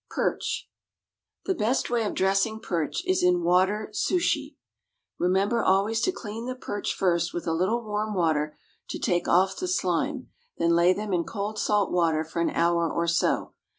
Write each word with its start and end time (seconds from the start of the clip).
=Perch.= 0.09 0.67
The 1.45 1.53
best 1.53 1.91
way 1.91 2.01
of 2.05 2.15
dressing 2.15 2.59
perch 2.59 3.03
is 3.05 3.21
in 3.21 3.43
water 3.43 3.91
souchy. 3.93 4.57
Remember 5.19 5.63
always 5.63 6.01
to 6.01 6.11
clean 6.11 6.47
the 6.47 6.55
perch 6.55 6.95
first 6.95 7.35
with 7.35 7.45
a 7.45 7.53
little 7.53 7.83
warm 7.83 8.15
water 8.15 8.57
to 8.89 8.97
take 8.97 9.27
off 9.27 9.55
the 9.55 9.67
slime, 9.67 10.29
then 10.57 10.71
lay 10.71 10.91
them 10.91 11.13
in 11.13 11.23
cold 11.23 11.59
salt 11.59 11.91
water 11.91 12.23
for 12.23 12.41
an 12.41 12.49
hour 12.49 12.91
or 12.91 13.05
so. 13.05 13.53